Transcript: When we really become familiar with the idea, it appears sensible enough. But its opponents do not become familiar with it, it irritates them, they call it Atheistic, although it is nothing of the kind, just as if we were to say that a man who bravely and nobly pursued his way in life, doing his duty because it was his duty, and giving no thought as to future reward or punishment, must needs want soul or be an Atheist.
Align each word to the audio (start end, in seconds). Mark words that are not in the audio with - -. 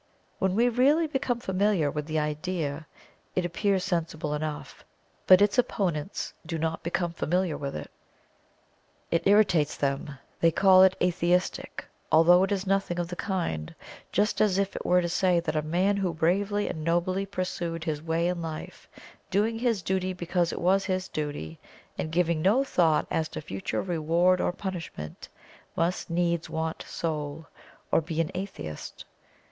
When 0.39 0.55
we 0.55 0.67
really 0.67 1.05
become 1.05 1.39
familiar 1.39 1.91
with 1.91 2.07
the 2.07 2.17
idea, 2.17 2.87
it 3.35 3.45
appears 3.45 3.83
sensible 3.83 4.33
enough. 4.33 4.83
But 5.27 5.43
its 5.43 5.59
opponents 5.59 6.33
do 6.43 6.57
not 6.57 6.81
become 6.81 7.13
familiar 7.13 7.55
with 7.55 7.75
it, 7.75 7.91
it 9.11 9.27
irritates 9.27 9.77
them, 9.77 10.17
they 10.39 10.49
call 10.49 10.81
it 10.81 10.95
Atheistic, 10.99 11.85
although 12.11 12.41
it 12.43 12.51
is 12.51 12.65
nothing 12.65 12.97
of 12.97 13.09
the 13.09 13.15
kind, 13.15 13.75
just 14.11 14.41
as 14.41 14.57
if 14.57 14.75
we 14.83 14.89
were 14.89 15.03
to 15.03 15.07
say 15.07 15.39
that 15.39 15.55
a 15.55 15.61
man 15.61 15.97
who 15.97 16.15
bravely 16.15 16.67
and 16.67 16.83
nobly 16.83 17.27
pursued 17.27 17.83
his 17.83 18.01
way 18.01 18.27
in 18.27 18.41
life, 18.41 18.87
doing 19.29 19.59
his 19.59 19.83
duty 19.83 20.13
because 20.13 20.51
it 20.51 20.59
was 20.59 20.83
his 20.85 21.09
duty, 21.09 21.59
and 21.99 22.11
giving 22.11 22.41
no 22.41 22.63
thought 22.63 23.05
as 23.11 23.29
to 23.29 23.39
future 23.39 23.83
reward 23.83 24.41
or 24.41 24.51
punishment, 24.51 25.29
must 25.75 26.09
needs 26.09 26.49
want 26.49 26.81
soul 26.87 27.45
or 27.91 28.01
be 28.01 28.19
an 28.19 28.31
Atheist. 28.33 29.05